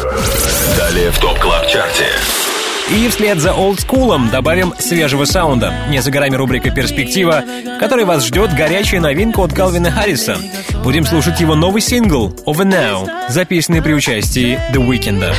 [0.78, 2.08] Далее в Top Club Chart е.
[2.90, 5.74] И вслед за олдскулом добавим свежего саунда.
[5.88, 7.46] Не за горами рубрика «Перспектива»,
[7.78, 10.36] в которой вас ждет горячая новинка от Калвина Харриса.
[10.84, 15.34] Будем слушать его новый сингл «Over Now», записанный при участии The Weeknd.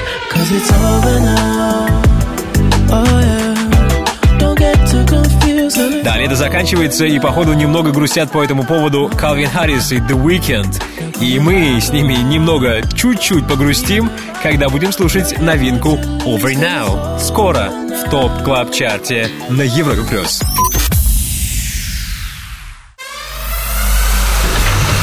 [6.02, 10.82] Да, лето заканчивается, и, походу, немного грустят по этому поводу Калвин Харрис и The Weeknd.
[11.20, 14.10] И мы с ними немного, чуть-чуть погрустим,
[14.42, 17.18] когда будем слушать новинку Over Now.
[17.18, 20.02] Скоро в Top Club Chart е на Европе+.
[20.08, 20.40] плюс.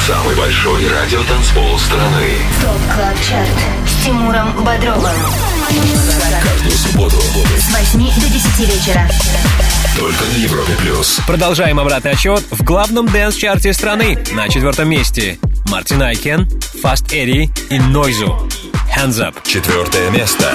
[0.07, 2.27] Самый большой радио танцпол страны.
[2.61, 3.49] Top Club Chart
[3.85, 5.11] с Тимуром Бодровым.
[6.41, 9.07] Каждую субботу с 8 до 10 вечера.
[9.97, 11.19] Только на Европе плюс.
[11.25, 15.39] Продолжаем обратный отсчет в главном dance -чарте страны на четвертом месте.
[15.71, 16.47] Martin Ikin,
[16.83, 18.47] Fast Eddie и Noizu.
[18.95, 19.41] Hands up.
[19.43, 20.45] Четвертое место.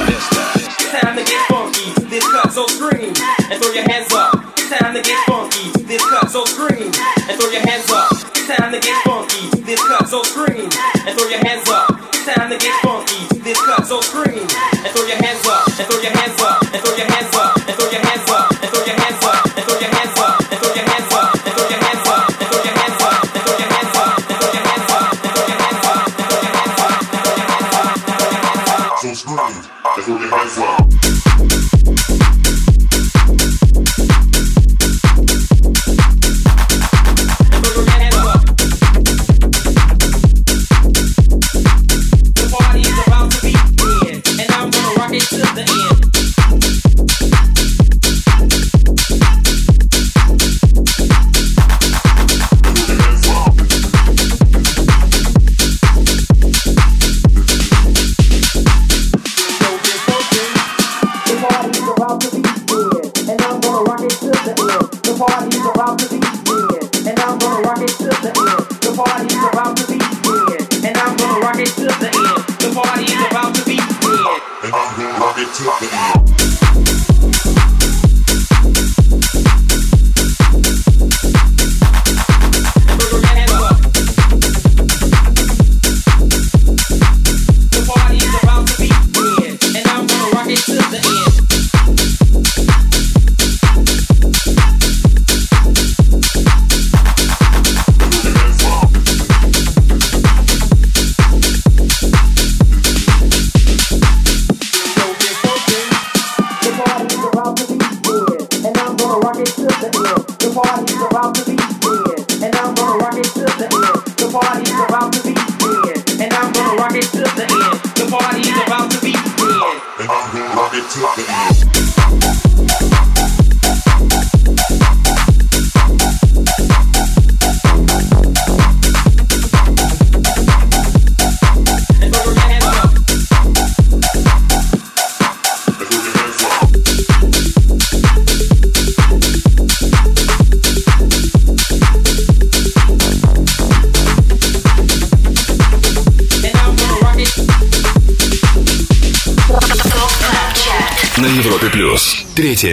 [0.92, 3.12] Time to get funky, this cut so scream
[3.50, 4.32] and throw your hands up.
[4.70, 6.92] Time to get funky, this cut so scream
[7.28, 8.10] and throw your hands up.
[8.46, 10.70] Time to get funky, this cut so scream
[11.04, 11.88] and throw your hands up.
[12.24, 16.00] Time to get funky, this cut so scream and throw your hands up and throw
[16.00, 18.51] your hands up and throw your hands up and throw your hands up.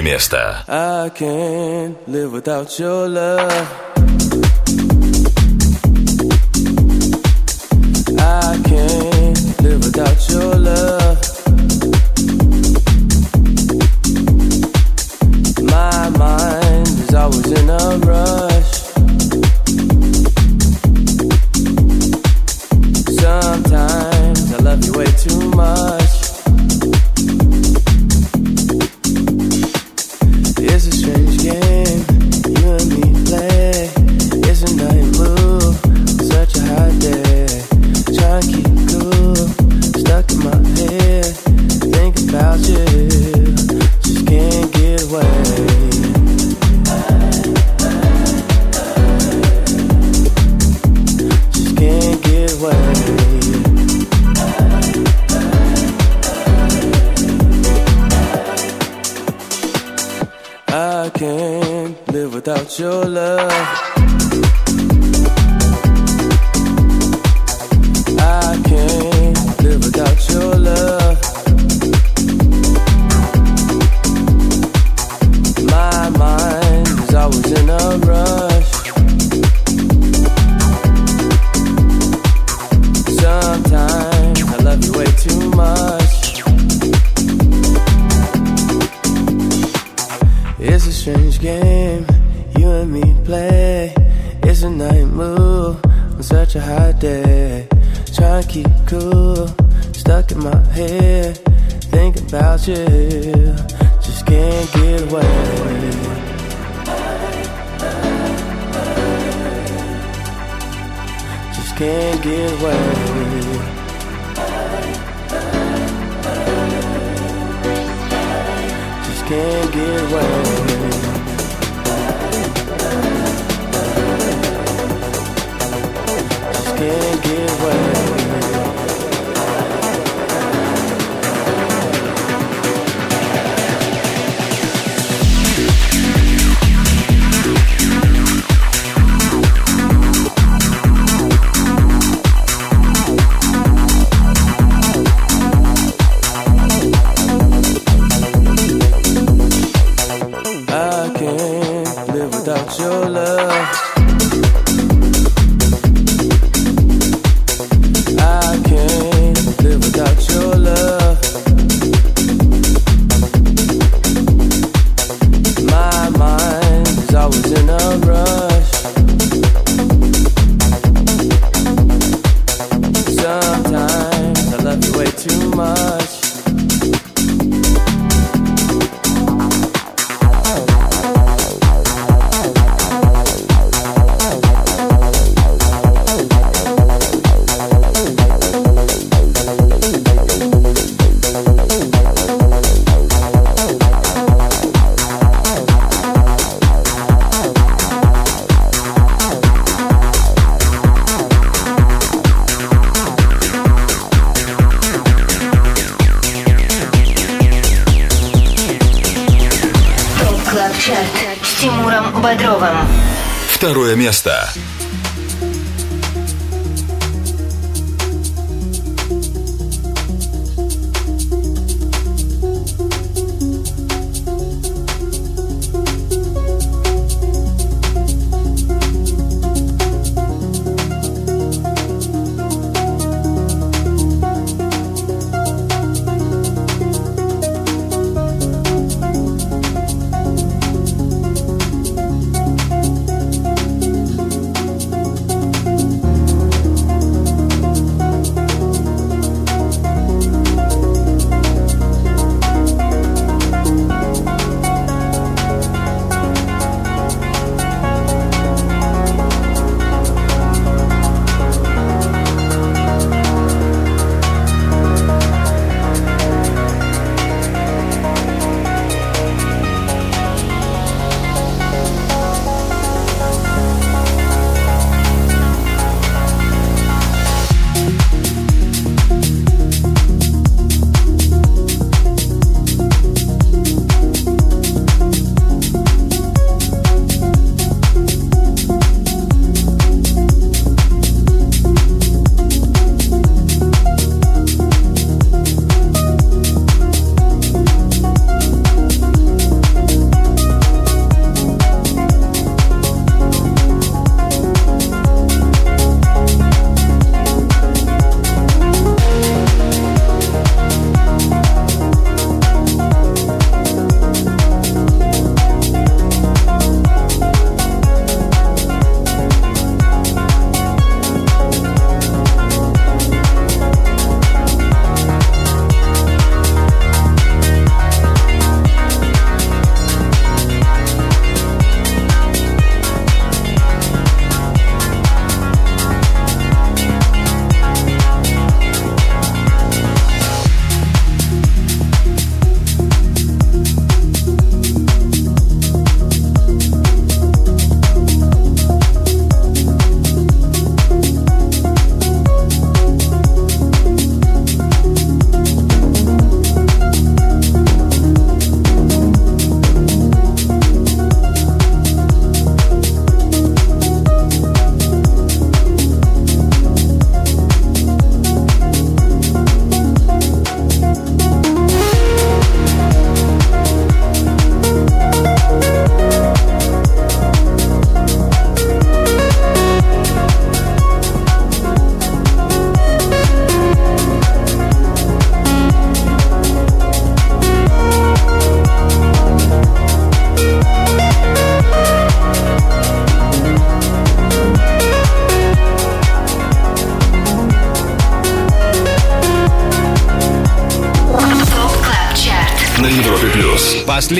[0.02, 0.64] место.
[0.68, 3.69] I can't live without your love.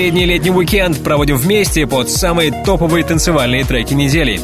[0.10, 4.42] Последний летний уикенд проводим вместе под самые топовые танцевальные треки недели.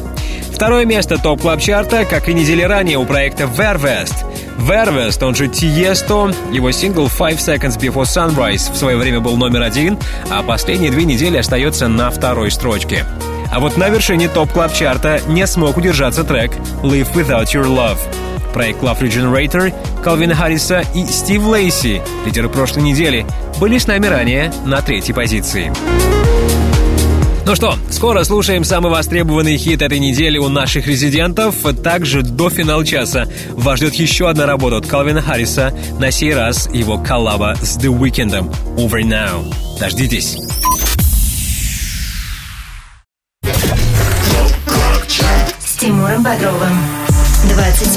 [0.54, 4.14] Второе место топ клаб чарта, как и недели ранее у проекта Vervest.
[4.60, 9.64] Vervest, он же Tiesto, его сингл Five Seconds Before Sunrise в свое время был номер
[9.64, 9.98] один,
[10.30, 13.04] а последние две недели остается на второй строчке.
[13.52, 16.52] А вот на вершине топ клаб чарта не смог удержаться трек
[16.84, 17.98] Live Without Your Love.
[18.54, 19.74] Проект Love Regenerator,
[20.04, 23.26] Калвина Харриса и Стив Лейси, лидеры прошлой недели,
[23.60, 25.72] были с нами ранее на третьей позиции.
[27.46, 31.56] Ну что, скоро слушаем самый востребованный хит этой недели у наших резидентов.
[31.84, 36.68] Также до финала часа вас ждет еще одна работа от Калвина Харриса, на сей раз
[36.74, 39.54] его коллаба с The Weeknd Over Now.
[39.80, 40.38] Дождитесь.
[45.60, 46.95] С Тимуром Бодровым.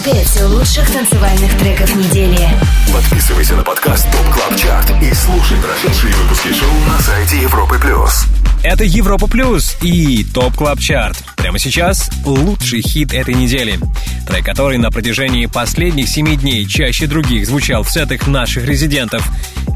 [0.09, 2.49] 25 лучших танцевальных треков недели.
[2.91, 8.25] Подписывайся на подкаст Top Club Chart и слушай прошедшие выпуски шоу на сайте Европы плюс.
[8.63, 11.19] Это Европа Плюс и Top Club Chart.
[11.37, 13.79] Прямо сейчас лучший хит этой недели.
[14.27, 19.29] Трек, который на протяжении последних семи дней чаще других звучал в сетах наших резидентов.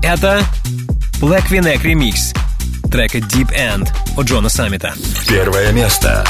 [0.03, 0.43] Это
[1.21, 2.35] Black V Neck Remix
[2.91, 4.95] трека Deep End от Джона Саммита.
[5.29, 6.25] Первое место.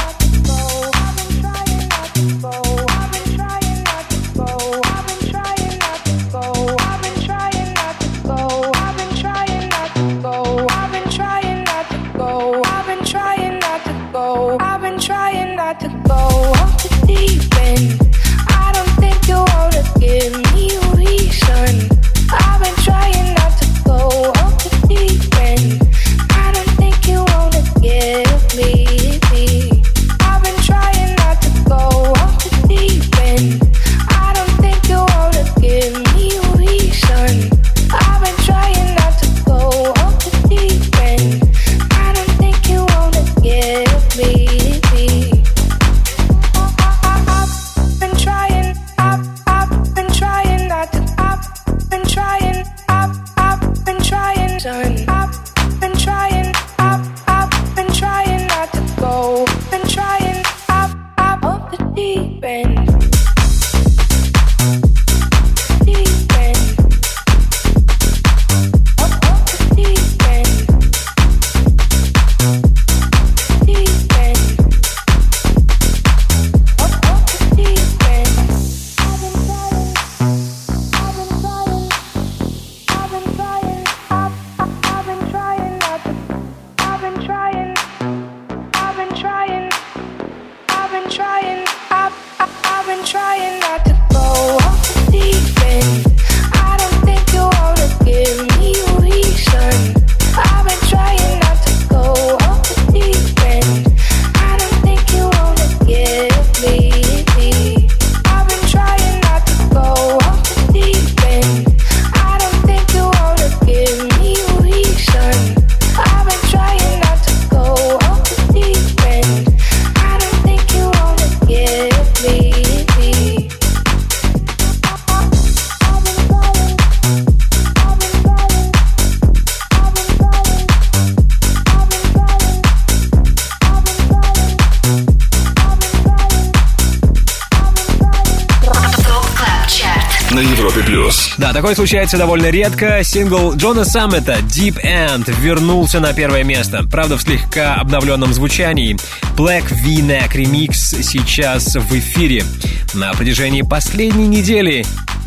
[141.73, 143.03] Такое случается довольно редко.
[143.03, 146.85] Сингл Джона Саммета «Deep End» вернулся на первое место.
[146.91, 148.97] Правда, в слегка обновленном звучании.
[149.37, 152.45] Black V-Neck Remix сейчас в эфире.
[152.93, 154.85] На протяжении последней недели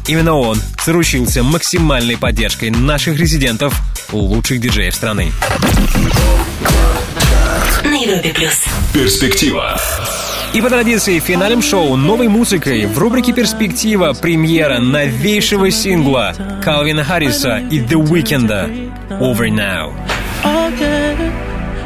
[0.07, 3.75] именно он заручился максимальной поддержкой наших резидентов
[4.11, 5.31] лучших диджеев страны.
[7.83, 8.65] На Европе плюс.
[8.95, 9.75] Перспектива.
[10.53, 17.57] И по традиции финалем шоу новой музыкой в рубрике «Перспектива» премьера новейшего сингла Калвина Харриса
[17.57, 19.93] и The Weeknd «Over Now».
[20.45, 20.71] Oh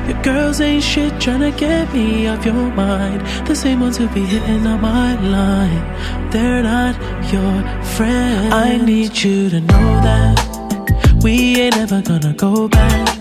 [0.07, 3.25] your girls ain't shit tryna get me off your mind.
[3.47, 6.29] The same ones who be hitting on my line.
[6.29, 6.95] They're not
[7.33, 7.63] your
[7.97, 8.53] friends.
[8.53, 13.19] I need you to know that we ain't ever gonna go back.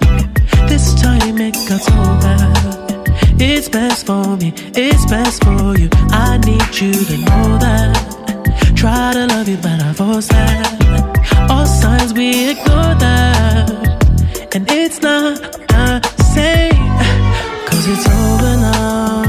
[0.69, 2.88] This time it got so bad.
[3.41, 5.89] It's best for me, it's best for you.
[6.11, 8.75] I need you to know that.
[8.77, 11.49] Try to love you, but I force that.
[11.51, 14.55] All signs we ignore that.
[14.55, 16.73] And it's not the same.
[17.67, 19.28] Cause it's over now.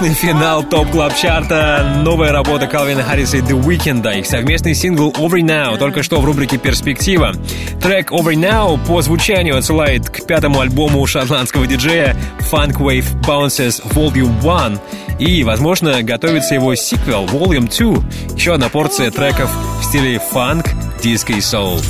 [0.00, 5.10] Грустный финал топ клаб чарта Новая работа Калвина Харриса и The Weeknd, их совместный сингл
[5.10, 7.34] Over Now, только что в рубрике «Перспектива».
[7.82, 12.16] Трек Over Now по звучанию отсылает к пятому альбому шотландского диджея
[12.50, 14.78] Funk Wave Bounces Volume
[15.18, 19.50] 1 и, возможно, готовится его сиквел Volume 2, еще одна порция треков
[19.80, 20.66] в стиле фанк,
[21.02, 21.80] диско и соул.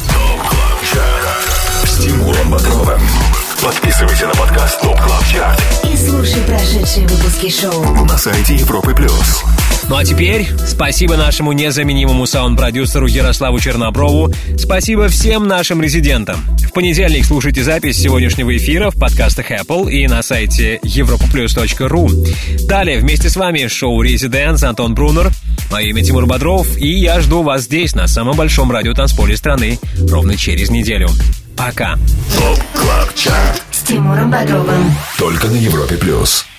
[2.01, 3.01] Тимуром Бодровым.
[3.62, 5.60] Подписывайся на подкаст Top Club Chart
[5.93, 8.05] И слушай прошедшие выпуски шоу.
[8.07, 9.45] на сайте Европы плюс.
[9.87, 14.32] Ну а теперь спасибо нашему незаменимому саунд-продюсеру Ярославу Черноброву.
[14.57, 16.41] Спасибо всем нашим резидентам.
[16.66, 22.66] В понедельник слушайте запись сегодняшнего эфира в подкастах Apple и на сайте europaplus.ru.
[22.66, 25.31] Далее вместе с вами шоу «Residence» Антон Брунер.
[25.70, 29.78] Мое имя Тимур Бодров, и я жду вас здесь, на самом большом радиотанцполе страны,
[30.09, 31.09] ровно через неделю.
[31.57, 31.95] Пока.
[31.94, 32.01] Top
[32.74, 33.62] Club Chart.
[33.70, 34.94] С Тимуром Бодровым.
[35.19, 36.49] Только на Европе плюс.